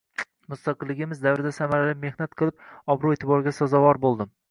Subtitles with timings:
[0.53, 2.67] Mustaqilligimiz davrida samarali mehnat qilib
[2.97, 4.37] obro‘-e’tiborga sazovor bo‘ldim.